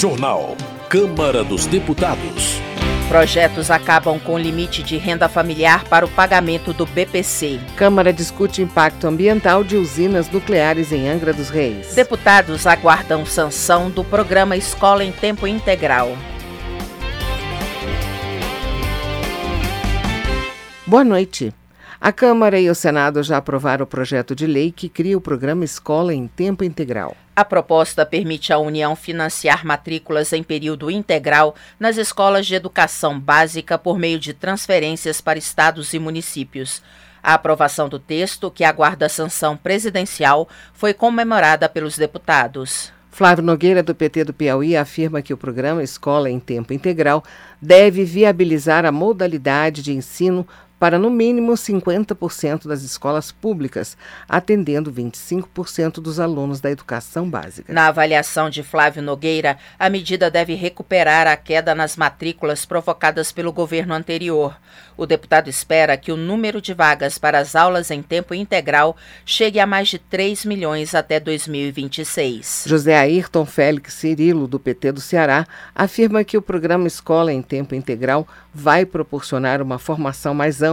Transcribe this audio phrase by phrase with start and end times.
[0.00, 0.56] Jornal.
[0.88, 2.58] Câmara dos Deputados.
[3.06, 7.60] Projetos acabam com o limite de renda familiar para o pagamento do BPC.
[7.76, 11.94] Câmara discute impacto ambiental de usinas nucleares em Angra dos Reis.
[11.94, 16.16] Deputados aguardam sanção do programa Escola em Tempo Integral.
[20.86, 21.52] Boa noite.
[22.00, 25.62] A Câmara e o Senado já aprovaram o projeto de lei que cria o programa
[25.62, 27.14] Escola em Tempo Integral.
[27.40, 33.78] A proposta permite à União financiar matrículas em período integral nas escolas de educação básica
[33.78, 36.82] por meio de transferências para estados e municípios.
[37.22, 42.92] A aprovação do texto, que aguarda sanção presidencial, foi comemorada pelos deputados.
[43.10, 47.24] Flávio Nogueira, do PT do Piauí, afirma que o programa Escola em Tempo Integral
[47.60, 50.46] deve viabilizar a modalidade de ensino
[50.80, 57.70] para no mínimo 50% das escolas públicas, atendendo 25% dos alunos da educação básica.
[57.70, 63.52] Na avaliação de Flávio Nogueira, a medida deve recuperar a queda nas matrículas provocadas pelo
[63.52, 64.56] governo anterior.
[64.96, 69.58] O deputado espera que o número de vagas para as aulas em tempo integral chegue
[69.60, 72.64] a mais de 3 milhões até 2026.
[72.66, 77.74] José Ayrton Félix Cirilo, do PT do Ceará, afirma que o programa Escola em Tempo
[77.74, 80.69] Integral vai proporcionar uma formação mais ampla,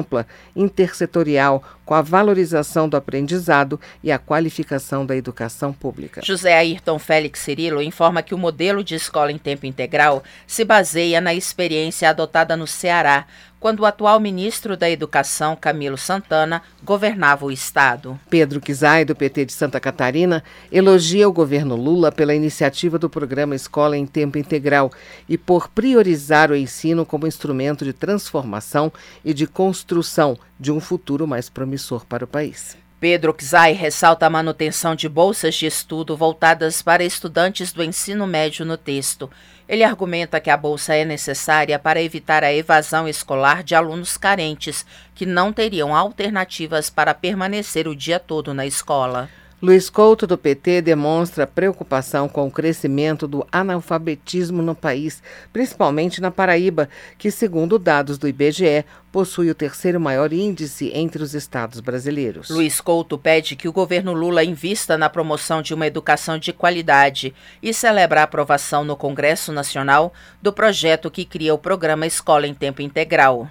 [0.55, 6.21] intersetorial, com a valorização do aprendizado e a qualificação da educação pública.
[6.23, 11.21] José Ayrton Félix Cirilo informa que o modelo de escola em tempo integral se baseia
[11.21, 13.25] na experiência adotada no Ceará,
[13.59, 18.19] quando o atual ministro da Educação, Camilo Santana, governava o estado.
[18.29, 23.55] Pedro Kizai, do PT de Santa Catarina, elogia o governo Lula pela iniciativa do programa
[23.55, 24.91] Escola em Tempo Integral
[25.27, 28.91] e por priorizar o ensino como instrumento de transformação
[29.23, 32.77] e de construção de um futuro mais promissor para o país.
[32.99, 38.65] Pedro Kzai ressalta a manutenção de bolsas de estudo voltadas para estudantes do ensino médio
[38.65, 39.29] no texto.
[39.69, 44.83] Ele argumenta que a bolsa é necessária para evitar a evasão escolar de alunos carentes,
[45.13, 49.29] que não teriam alternativas para permanecer o dia todo na escola.
[49.59, 56.29] Luiz Couto, do PT, demonstra preocupação com o crescimento do analfabetismo no país, principalmente na
[56.29, 56.87] Paraíba,
[57.17, 62.51] que, segundo dados do IBGE, possui o terceiro maior índice entre os estados brasileiros.
[62.51, 67.33] Luiz Couto pede que o governo Lula invista na promoção de uma educação de qualidade
[67.59, 72.53] e celebra a aprovação no Congresso Nacional do projeto que cria o programa Escola em
[72.53, 73.49] Tempo Integral.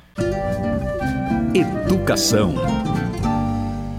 [1.53, 2.86] Educação.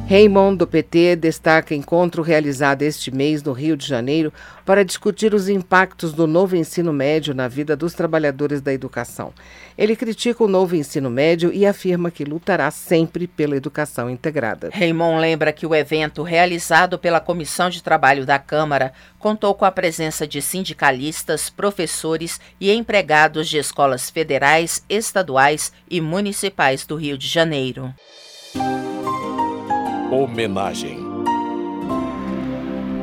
[0.09, 4.31] Raymond, do PT, destaca encontro realizado este mês no Rio de Janeiro
[4.65, 9.33] para discutir os impactos do novo ensino médio na vida dos trabalhadores da educação.
[9.77, 14.69] Ele critica o novo ensino médio e afirma que lutará sempre pela educação integrada.
[14.71, 19.71] Raymond lembra que o evento, realizado pela Comissão de Trabalho da Câmara, contou com a
[19.71, 27.27] presença de sindicalistas, professores e empregados de escolas federais, estaduais e municipais do Rio de
[27.27, 27.93] Janeiro.
[30.09, 30.99] Homenagem.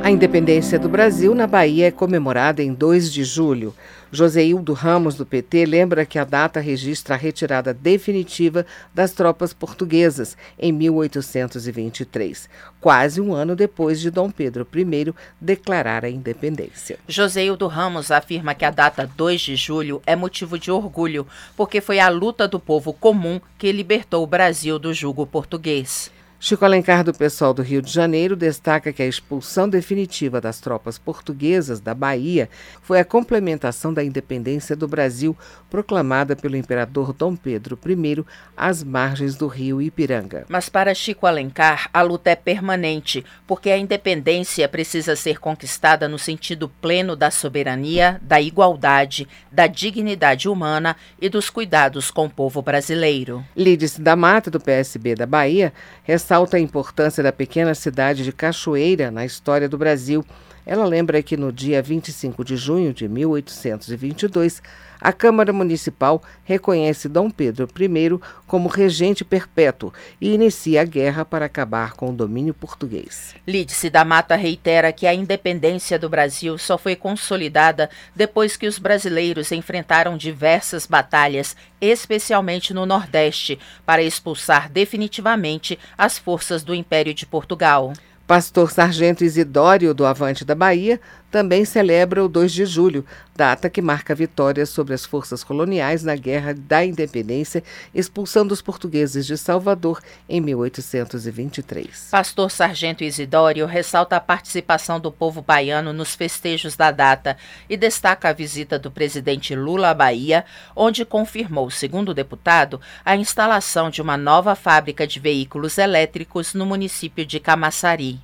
[0.01, 3.75] A independência do Brasil na Bahia é comemorada em 2 de julho.
[4.11, 10.35] Joseildo Ramos, do PT, lembra que a data registra a retirada definitiva das tropas portuguesas
[10.57, 12.49] em 1823,
[12.81, 16.97] quase um ano depois de Dom Pedro I declarar a independência.
[17.07, 21.99] Joseildo Ramos afirma que a data 2 de julho é motivo de orgulho, porque foi
[21.99, 26.11] a luta do povo comum que libertou o Brasil do jugo português.
[26.47, 30.95] Chico Alencar, do pessoal do Rio de Janeiro, destaca que a expulsão definitiva das tropas
[30.95, 32.47] portuguesas da Bahia
[32.83, 35.35] foi a complementação da independência do Brasil
[35.71, 38.23] proclamada pelo imperador Dom Pedro I
[38.55, 40.45] às margens do rio Ipiranga.
[40.47, 46.19] Mas para Chico Alencar, a luta é permanente, porque a independência precisa ser conquistada no
[46.19, 52.61] sentido pleno da soberania, da igualdade, da dignidade humana e dos cuidados com o povo
[52.61, 53.43] brasileiro.
[53.57, 55.73] Lídice da Mata, do PSB da Bahia,
[56.03, 60.21] ressalta ressalta a importância da pequena cidade de Cachoeira na história do Brasil.
[60.65, 64.61] Ela lembra que no dia 25 de junho de 1822,
[65.05, 71.45] a Câmara Municipal reconhece Dom Pedro I como regente perpétuo e inicia a guerra para
[71.45, 73.35] acabar com o domínio português.
[73.45, 78.79] Lídice da Mata reitera que a independência do Brasil só foi consolidada depois que os
[78.79, 87.27] brasileiros enfrentaram diversas batalhas, especialmente no Nordeste, para expulsar definitivamente as forças do Império de
[87.27, 87.93] Portugal.
[88.27, 90.99] Pastor Sargento Isidório, do Avante da Bahia,
[91.35, 93.05] também celebra o 2 de julho,
[93.35, 97.61] data que marca a vitória sobre as forças coloniais na Guerra da Independência,
[97.93, 99.99] expulsando os portugueses de Salvador
[100.29, 102.07] em 1823.
[102.09, 107.35] Pastor Sargento Isidório ressalta a participação do povo baiano nos festejos da data
[107.69, 113.17] e destaca a visita do presidente Lula à Bahia, onde confirmou, segundo o deputado, a
[113.17, 118.21] instalação de uma nova fábrica de veículos elétricos no município de Camaçari.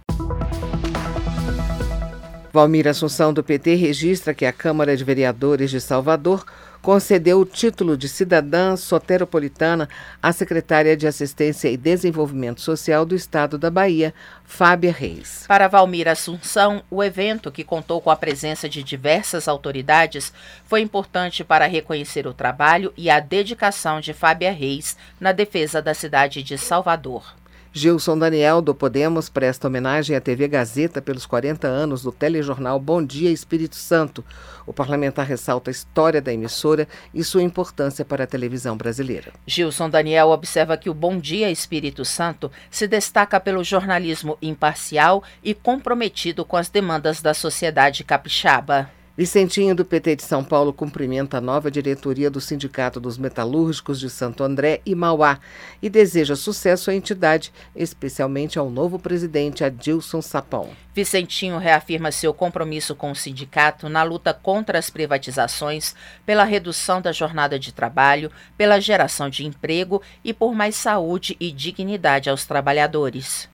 [2.53, 6.45] Valmir Assunção, do PT, registra que a Câmara de Vereadores de Salvador
[6.81, 9.87] concedeu o título de cidadã soteropolitana
[10.21, 14.13] à secretária de Assistência e Desenvolvimento Social do Estado da Bahia,
[14.43, 15.45] Fábia Reis.
[15.47, 20.33] Para Valmir Assunção, o evento, que contou com a presença de diversas autoridades,
[20.65, 25.93] foi importante para reconhecer o trabalho e a dedicação de Fábia Reis na defesa da
[25.93, 27.40] cidade de Salvador.
[27.73, 33.01] Gilson Daniel, do Podemos, presta homenagem à TV Gazeta pelos 40 anos do telejornal Bom
[33.01, 34.25] Dia Espírito Santo.
[34.67, 39.31] O parlamentar ressalta a história da emissora e sua importância para a televisão brasileira.
[39.47, 45.53] Gilson Daniel observa que o Bom Dia Espírito Santo se destaca pelo jornalismo imparcial e
[45.53, 48.91] comprometido com as demandas da sociedade capixaba.
[49.21, 54.09] Vicentinho, do PT de São Paulo, cumprimenta a nova diretoria do Sindicato dos Metalúrgicos de
[54.09, 55.37] Santo André e Mauá
[55.79, 60.71] e deseja sucesso à entidade, especialmente ao novo presidente Adilson Sapão.
[60.91, 65.93] Vicentinho reafirma seu compromisso com o sindicato na luta contra as privatizações,
[66.25, 71.51] pela redução da jornada de trabalho, pela geração de emprego e por mais saúde e
[71.51, 73.50] dignidade aos trabalhadores.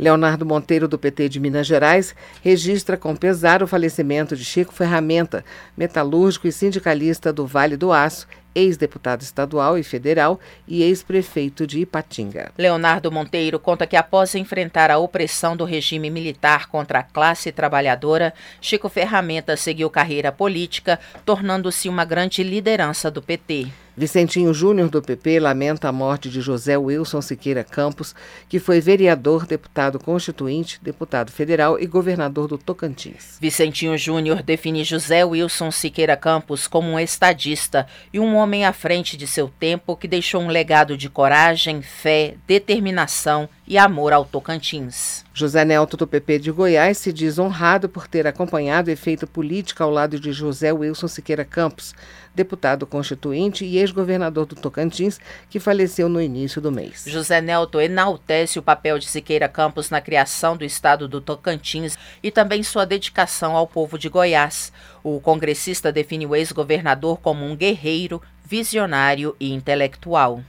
[0.00, 5.44] Leonardo Monteiro, do PT de Minas Gerais, registra com pesar o falecimento de Chico Ferramenta,
[5.76, 12.50] metalúrgico e sindicalista do Vale do Aço, ex-deputado estadual e federal e ex-prefeito de Ipatinga.
[12.56, 18.32] Leonardo Monteiro conta que após enfrentar a opressão do regime militar contra a classe trabalhadora,
[18.58, 23.68] Chico Ferramenta seguiu carreira política, tornando-se uma grande liderança do PT.
[24.00, 28.14] Vicentinho Júnior, do PP, lamenta a morte de José Wilson Siqueira Campos,
[28.48, 33.36] que foi vereador, deputado constituinte, deputado federal e governador do Tocantins.
[33.38, 39.18] Vicentinho Júnior define José Wilson Siqueira Campos como um estadista e um homem à frente
[39.18, 45.26] de seu tempo que deixou um legado de coragem, fé, determinação e amor ao Tocantins.
[45.32, 49.84] José Nelto, do PP de Goiás, se diz honrado por ter acompanhado e feito política
[49.84, 51.94] ao lado de José Wilson Siqueira Campos,
[52.34, 57.04] deputado constituinte e ex-governador do Tocantins, que faleceu no início do mês.
[57.06, 62.30] José Nelto enaltece o papel de Siqueira Campos na criação do estado do Tocantins e
[62.30, 64.72] também sua dedicação ao povo de Goiás.
[65.02, 70.42] O congressista define o ex-governador como um guerreiro, visionário e intelectual.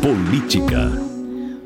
[0.00, 1.11] Política.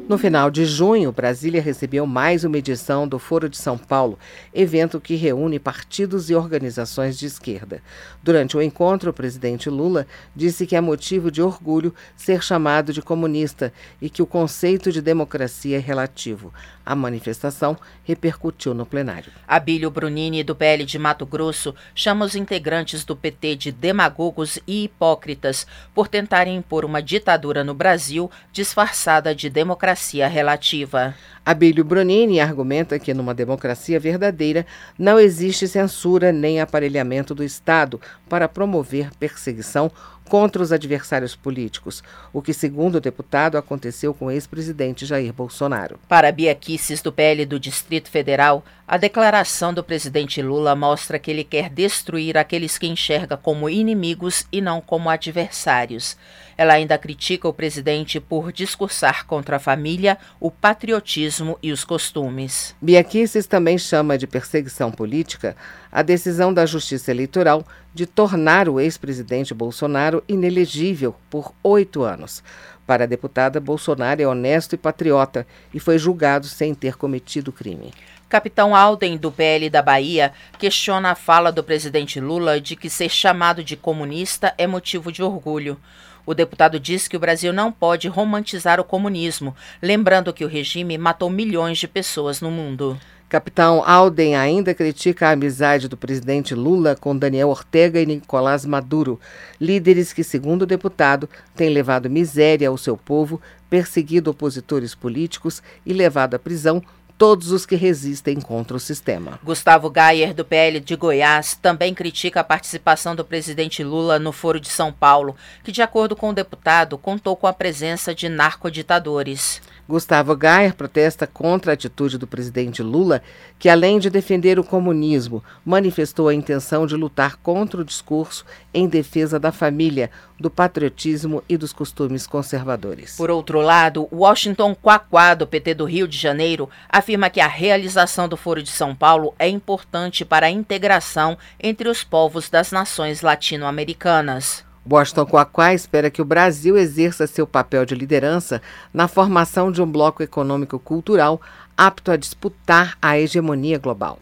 [0.08, 4.16] No final de junho, Brasília recebeu mais uma edição do Foro de São Paulo,
[4.54, 7.82] evento que reúne partidos e organizações de esquerda.
[8.22, 13.02] Durante o encontro, o presidente Lula disse que é motivo de orgulho ser chamado de
[13.02, 16.54] comunista e que o conceito de democracia é relativo.
[16.84, 19.32] A manifestação repercutiu no plenário.
[19.44, 24.84] Abílio Brunini, do PL de Mato Grosso, chama os integrantes do PT de demagogos e
[24.84, 29.95] hipócritas por tentarem impor uma ditadura no Brasil disfarçada de democracia
[30.28, 31.14] relativa.
[31.44, 34.66] Abílio Brunini argumenta que numa democracia verdadeira
[34.98, 39.90] não existe censura nem aparelhamento do Estado para promover perseguição
[40.28, 42.02] contra os adversários políticos,
[42.32, 45.98] o que, segundo o deputado, aconteceu com o ex-presidente Jair Bolsonaro.
[46.08, 51.30] Para Bia Kicis, do PL do Distrito Federal, a declaração do presidente Lula mostra que
[51.30, 56.16] ele quer destruir aqueles que enxerga como inimigos e não como adversários.
[56.56, 62.74] Ela ainda critica o presidente por discursar contra a família, o patriotismo e os costumes.
[62.80, 65.56] Bia Kicis também chama de perseguição política
[65.90, 67.64] a decisão da Justiça Eleitoral
[67.96, 72.44] de tornar o ex-presidente Bolsonaro inelegível por oito anos.
[72.86, 77.94] Para a deputada, Bolsonaro é honesto e patriota e foi julgado sem ter cometido crime.
[78.28, 83.08] Capitão Alden, do PL da Bahia, questiona a fala do presidente Lula de que ser
[83.08, 85.80] chamado de comunista é motivo de orgulho.
[86.26, 90.98] O deputado diz que o Brasil não pode romantizar o comunismo, lembrando que o regime
[90.98, 93.00] matou milhões de pessoas no mundo.
[93.28, 99.20] Capitão Alden ainda critica a amizade do presidente Lula com Daniel Ortega e Nicolás Maduro,
[99.60, 105.92] líderes que, segundo o deputado, têm levado miséria ao seu povo, perseguido opositores políticos e
[105.92, 106.80] levado à prisão
[107.18, 109.40] todos os que resistem contra o sistema.
[109.42, 114.60] Gustavo Gayer, do PL de Goiás, também critica a participação do presidente Lula no Foro
[114.60, 119.62] de São Paulo, que, de acordo com o deputado, contou com a presença de narcoditadores.
[119.88, 123.22] Gustavo Gayer protesta contra a atitude do presidente Lula,
[123.56, 128.88] que, além de defender o comunismo, manifestou a intenção de lutar contra o discurso em
[128.88, 133.16] defesa da família, do patriotismo e dos costumes conservadores.
[133.16, 138.28] Por outro lado, Washington Quaquá, do PT do Rio de Janeiro, afirma que a realização
[138.28, 143.22] do Foro de São Paulo é importante para a integração entre os povos das nações
[143.22, 144.65] latino-americanas.
[144.88, 148.62] Washington Quaquá espera que o Brasil exerça seu papel de liderança
[148.94, 151.40] na formação de um bloco econômico-cultural
[151.76, 154.18] apto a disputar a hegemonia global.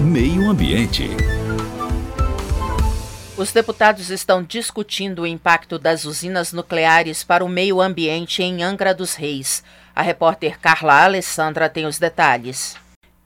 [0.00, 1.10] Meio Ambiente.
[3.36, 8.94] Os deputados estão discutindo o impacto das usinas nucleares para o meio ambiente em Angra
[8.94, 9.62] dos Reis.
[9.94, 12.76] A repórter Carla Alessandra tem os detalhes.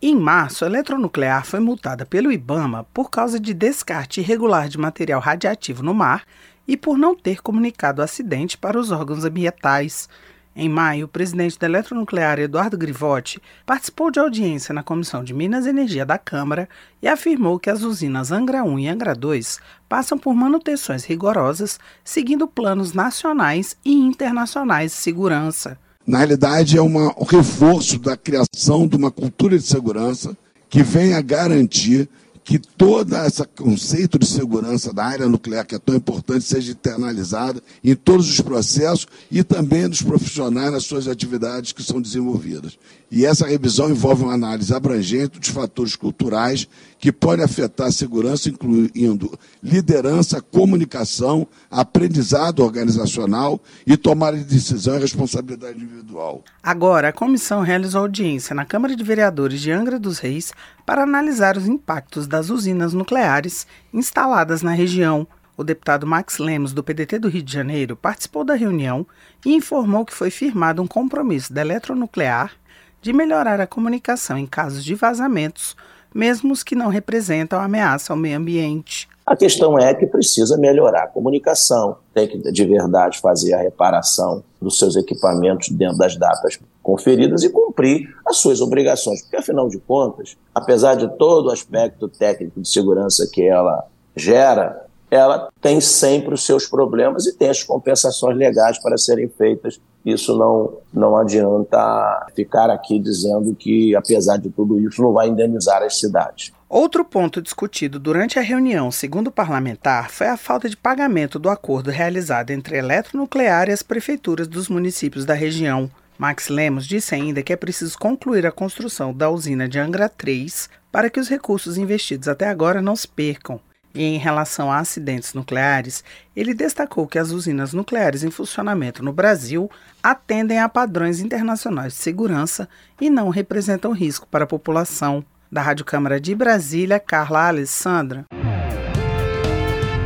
[0.03, 5.21] Em março, a eletronuclear foi multada pelo IBAMA por causa de descarte irregular de material
[5.21, 6.25] radiativo no mar
[6.67, 10.09] e por não ter comunicado o acidente para os órgãos ambientais.
[10.57, 15.67] Em maio, o presidente da Eletronuclear, Eduardo Grivotti, participou de audiência na Comissão de Minas
[15.67, 16.67] e Energia da Câmara
[17.03, 22.49] e afirmou que as usinas Angra 1 e Angra 2 passam por manutenções rigorosas, seguindo
[22.49, 25.79] planos nacionais e internacionais de segurança.
[26.11, 30.37] Na realidade, é uma, um reforço da criação de uma cultura de segurança
[30.69, 32.09] que venha garantir
[32.43, 37.63] que todo esse conceito de segurança da área nuclear, que é tão importante, seja internalizado
[37.85, 42.77] em todos os processos e também dos profissionais nas suas atividades que são desenvolvidas.
[43.11, 48.49] E essa revisão envolve uma análise abrangente dos fatores culturais que podem afetar a segurança,
[48.49, 56.45] incluindo liderança, comunicação, aprendizado organizacional e tomada de decisão e responsabilidade individual.
[56.63, 60.53] Agora, a comissão realizou audiência na Câmara de Vereadores de Angra dos Reis
[60.87, 65.27] para analisar os impactos das usinas nucleares instaladas na região.
[65.57, 69.05] O deputado Max Lemos, do PDT do Rio de Janeiro, participou da reunião
[69.45, 72.53] e informou que foi firmado um compromisso da eletronuclear
[73.01, 75.77] de melhorar a comunicação em casos de vazamentos,
[76.15, 79.09] mesmo os que não representam ameaça ao meio ambiente.
[79.25, 84.43] A questão é que precisa melhorar a comunicação, tem que de verdade fazer a reparação
[84.61, 89.79] dos seus equipamentos dentro das datas conferidas e cumprir as suas obrigações, porque afinal de
[89.79, 96.35] contas, apesar de todo o aspecto técnico de segurança que ela gera, ela tem sempre
[96.35, 99.81] os seus problemas e tem as compensações legais para serem feitas.
[100.07, 105.83] Isso não, não adianta ficar aqui dizendo que, apesar de tudo isso, não vai indenizar
[105.83, 106.53] as cidades.
[106.69, 111.51] Outro ponto discutido durante a reunião, segundo o parlamentar, foi a falta de pagamento do
[111.51, 115.91] acordo realizado entre a Eletronuclear e as prefeituras dos municípios da região.
[116.17, 120.71] Max Lemos disse ainda que é preciso concluir a construção da usina de Angra 3
[120.93, 123.61] para que os recursos investidos até agora não se percam.
[123.95, 126.05] E em relação a acidentes nucleares,
[126.35, 129.69] ele destacou que as usinas nucleares em funcionamento no Brasil
[130.03, 132.69] atendem a padrões internacionais de segurança
[133.01, 135.25] e não representam risco para a população.
[135.53, 138.25] Da Rádio Câmara de Brasília, Carla Alessandra.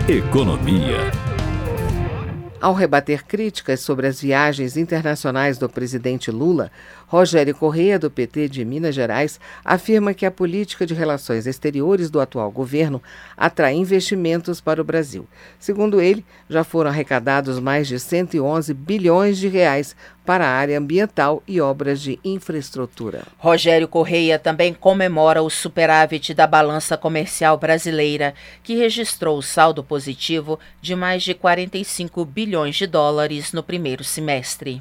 [0.09, 1.13] Economia.
[2.65, 6.73] Ao rebater críticas sobre as viagens internacionais do presidente Lula,
[7.07, 12.21] Rogério Correia, do PT de Minas Gerais, afirma que a política de relações exteriores do
[12.21, 13.03] atual governo
[13.37, 15.27] atrai investimentos para o Brasil.
[15.59, 19.95] Segundo ele, já foram arrecadados mais de 111 bilhões de reais
[20.25, 23.23] para a área ambiental e obras de infraestrutura.
[23.39, 30.97] Rogério Correia também comemora o superávit da balança comercial brasileira, que registrou saldo positivo de
[30.97, 34.81] mais de 45 bilhões de dólares no primeiro semestre.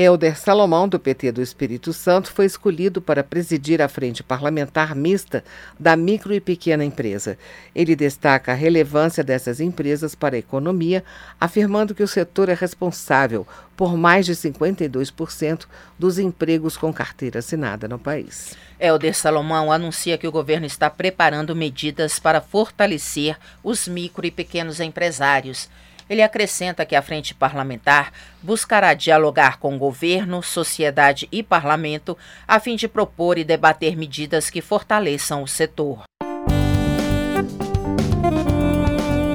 [0.00, 5.42] Helder Salomão, do PT do Espírito Santo, foi escolhido para presidir a frente parlamentar mista
[5.76, 7.36] da micro e pequena empresa.
[7.74, 11.02] Ele destaca a relevância dessas empresas para a economia,
[11.40, 13.44] afirmando que o setor é responsável
[13.76, 15.66] por mais de 52%
[15.98, 18.56] dos empregos com carteira assinada no país.
[18.78, 24.78] Helder Salomão anuncia que o governo está preparando medidas para fortalecer os micro e pequenos
[24.78, 25.68] empresários.
[26.08, 28.12] Ele acrescenta que a frente parlamentar
[28.42, 34.62] buscará dialogar com governo, sociedade e parlamento a fim de propor e debater medidas que
[34.62, 36.04] fortaleçam o setor.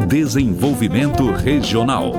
[0.08, 2.14] Desenvolvimento Regional.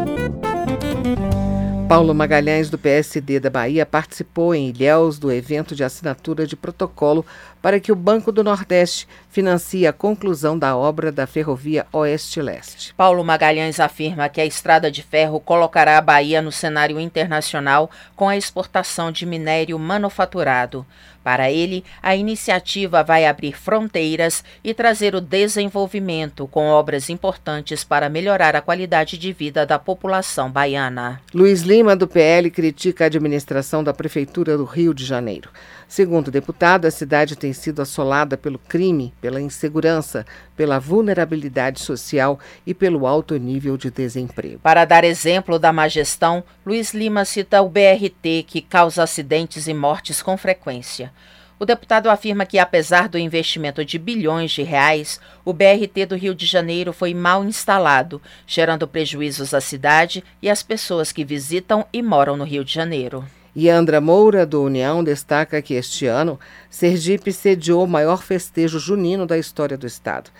[1.88, 7.26] Paulo Magalhães, do PSD da Bahia, participou em Ilhéus do evento de assinatura de protocolo
[7.64, 12.92] para que o Banco do Nordeste financie a conclusão da obra da ferrovia Oeste-Leste.
[12.94, 18.28] Paulo Magalhães afirma que a estrada de ferro colocará a Bahia no cenário internacional com
[18.28, 20.84] a exportação de minério manufaturado.
[21.24, 28.10] Para ele, a iniciativa vai abrir fronteiras e trazer o desenvolvimento com obras importantes para
[28.10, 31.18] melhorar a qualidade de vida da população baiana.
[31.32, 35.48] Luiz Lima, do PL, critica a administração da Prefeitura do Rio de Janeiro.
[35.88, 40.24] Segundo o deputado, a cidade tem sido assolada pelo crime, pela insegurança,
[40.56, 44.58] pela vulnerabilidade social e pelo alto nível de desemprego.
[44.60, 49.74] Para dar exemplo da má gestão, Luiz Lima cita o BRT, que causa acidentes e
[49.74, 51.12] mortes com frequência.
[51.58, 56.34] O deputado afirma que, apesar do investimento de bilhões de reais, o BRT do Rio
[56.34, 62.02] de Janeiro foi mal instalado, gerando prejuízos à cidade e às pessoas que visitam e
[62.02, 63.24] moram no Rio de Janeiro.
[63.56, 69.38] Yandra Moura, do União, destaca que este ano Sergipe sediou o maior festejo junino da
[69.38, 70.30] história do Estado.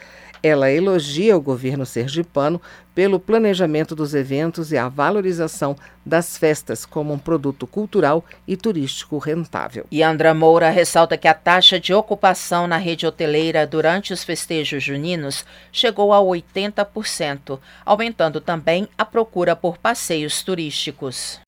[0.43, 2.61] Ela elogia o governo sergipano
[2.95, 9.17] pelo planejamento dos eventos e a valorização das festas como um produto cultural e turístico
[9.17, 9.87] rentável.
[9.91, 15.47] Yandra Moura ressalta que a taxa de ocupação na rede hoteleira durante os festejos juninos
[15.73, 21.41] chegou a 80%, aumentando também a procura por passeios turísticos.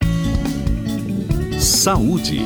[1.59, 2.41] Saúde.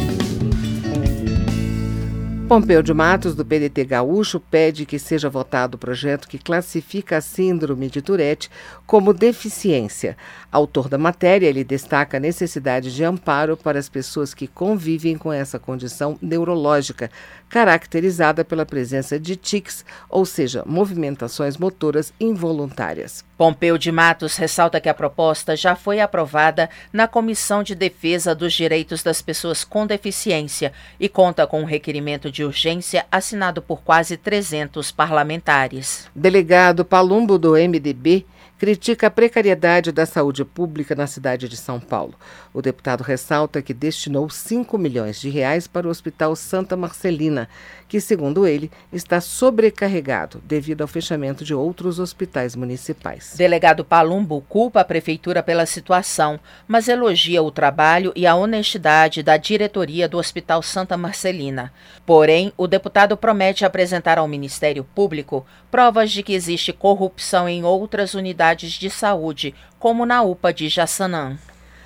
[2.50, 7.20] Pompeu de Matos, do PDT Gaúcho, pede que seja votado o projeto que classifica a
[7.20, 8.50] síndrome de Tourette
[8.84, 10.16] como deficiência.
[10.50, 15.32] Autor da matéria, ele destaca a necessidade de amparo para as pessoas que convivem com
[15.32, 17.08] essa condição neurológica,
[17.48, 23.24] caracterizada pela presença de tics, ou seja, movimentações motoras involuntárias.
[23.36, 28.52] Pompeu de Matos ressalta que a proposta já foi aprovada na Comissão de Defesa dos
[28.52, 34.16] Direitos das Pessoas com Deficiência e conta com um requerimento de urgência assinado por quase
[34.16, 36.08] 300 parlamentares.
[36.14, 38.26] Delegado Palumbo do MDB
[38.60, 42.12] critica a precariedade da saúde pública na cidade de São Paulo.
[42.52, 47.48] O deputado ressalta que destinou 5 milhões de reais para o Hospital Santa Marcelina,
[47.88, 53.32] que, segundo ele, está sobrecarregado devido ao fechamento de outros hospitais municipais.
[53.34, 56.38] Delegado Palumbo culpa a prefeitura pela situação,
[56.68, 61.72] mas elogia o trabalho e a honestidade da diretoria do Hospital Santa Marcelina.
[62.04, 68.12] Porém, o deputado promete apresentar ao Ministério Público provas de que existe corrupção em outras
[68.12, 71.38] unidades de saúde, como na UPA de Jaçanã.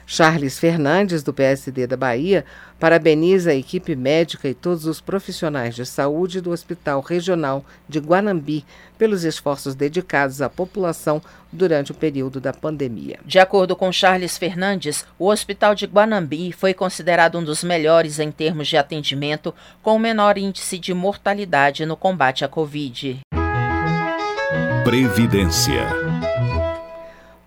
[0.07, 2.45] Charles Fernandes, do PSD da Bahia,
[2.79, 8.65] parabeniza a equipe médica e todos os profissionais de saúde do Hospital Regional de Guanambi
[8.99, 13.19] pelos esforços dedicados à população durante o período da pandemia.
[13.25, 18.31] De acordo com Charles Fernandes, o Hospital de Guanambi foi considerado um dos melhores em
[18.31, 23.21] termos de atendimento, com o menor índice de mortalidade no combate à Covid.
[24.85, 26.04] Previdência.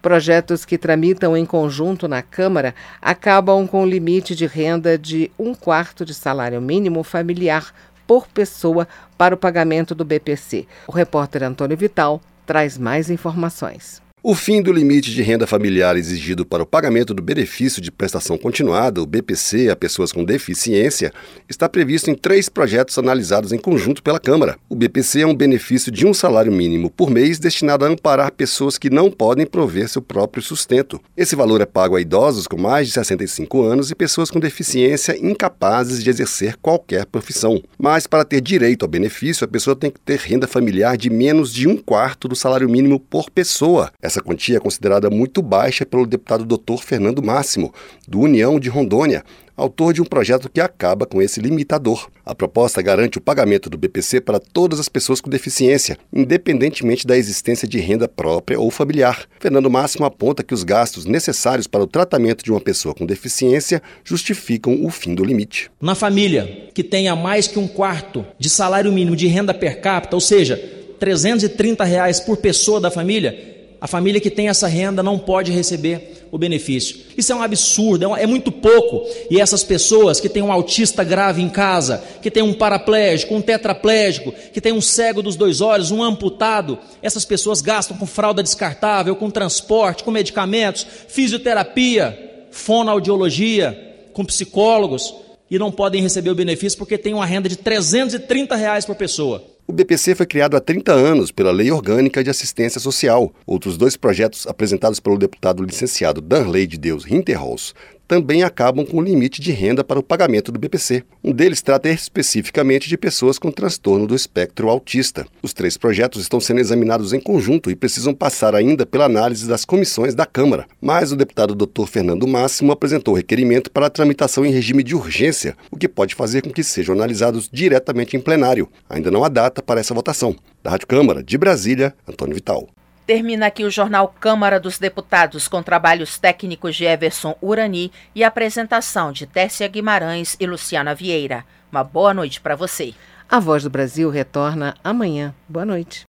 [0.07, 5.53] Projetos que tramitam em conjunto na Câmara acabam com o limite de renda de um
[5.53, 7.73] quarto de salário mínimo familiar
[8.07, 10.65] por pessoa para o pagamento do BPC.
[10.87, 14.06] O repórter Antônio Vital traz mais informações.
[14.23, 18.35] O fim do limite de renda familiar exigido para o pagamento do benefício de prestação
[18.35, 21.13] continuada, o BPC, a pessoas com deficiência,
[21.47, 24.57] está previsto em três projetos analisados em conjunto pela Câmara.
[24.67, 28.79] O BPC é um benefício de um salário mínimo por mês destinado a amparar pessoas
[28.79, 30.99] que não podem prover seu próprio sustento.
[31.15, 35.15] Esse valor é pago a idosos com mais de 65 anos e pessoas com deficiência
[35.15, 37.61] incapazes de exercer qualquer profissão.
[37.77, 41.53] Mas para ter direito ao benefício, a pessoa tem que ter renda familiar de menos
[41.53, 43.91] de um quarto do salário mínimo por pessoa.
[44.07, 46.81] Essa quantia é considerada muito baixa pelo deputado Dr.
[46.81, 47.73] Fernando Máximo,
[48.07, 49.21] do União de Rondônia,
[49.53, 52.07] autor de um projeto que acaba com esse limitador.
[52.25, 57.17] A proposta garante o pagamento do BPC para todas as pessoas com deficiência, independentemente da
[57.17, 59.25] existência de renda própria ou familiar.
[59.41, 63.81] Fernando Máximo aponta que os gastos necessários para o tratamento de uma pessoa com deficiência
[64.05, 65.69] justificam o fim do limite.
[65.81, 70.15] Na família que tenha mais que um quarto de salário mínimo de renda per capita,
[70.15, 70.55] ou seja,
[70.97, 76.25] 330 reais por pessoa da família, a família que tem essa renda não pode receber
[76.31, 76.97] o benefício.
[77.15, 79.05] Isso é um absurdo, é, é muito pouco.
[79.29, 83.41] E essas pessoas que têm um autista grave em casa, que tem um paraplégico, um
[83.41, 88.41] tetraplégico, que tem um cego dos dois olhos, um amputado, essas pessoas gastam com fralda
[88.41, 95.13] descartável, com transporte, com medicamentos, fisioterapia, fonoaudiologia, com psicólogos
[95.49, 99.56] e não podem receber o benefício porque tem uma renda de 330 reais por pessoa.
[99.69, 103.33] O BPC foi criado há 30 anos pela Lei Orgânica de Assistência Social.
[103.45, 107.73] Outros dois projetos apresentados pelo deputado licenciado Danley de Deus Hinterholz
[108.07, 111.03] também acabam com o limite de renda para o pagamento do BPC.
[111.23, 115.27] Um deles trata especificamente de pessoas com transtorno do espectro autista.
[115.43, 119.65] Os três projetos estão sendo examinados em conjunto e precisam passar ainda pela análise das
[119.65, 120.65] comissões da Câmara.
[120.79, 121.85] Mas o deputado Dr.
[121.85, 126.51] Fernando Máximo apresentou requerimento para tramitação em regime de urgência, o que pode fazer com
[126.51, 128.69] que sejam analisados diretamente em plenário.
[128.89, 130.35] Ainda não há data para essa votação.
[130.63, 132.67] Da Rádio Câmara, de Brasília, Antônio Vital.
[133.07, 139.13] Termina aqui o jornal Câmara dos Deputados com trabalhos técnicos de Everson Urani e apresentação
[139.13, 141.45] de Tércia Guimarães e Luciana Vieira.
[141.71, 142.93] Uma boa noite para você.
[143.29, 145.33] A Voz do Brasil retorna amanhã.
[145.47, 146.03] Boa noite.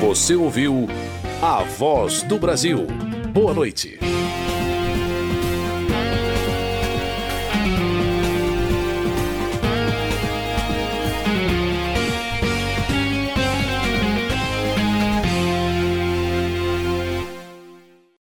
[0.00, 0.86] Você ouviu
[1.42, 2.86] A Voz do Brasil.
[3.32, 3.98] Boa noite.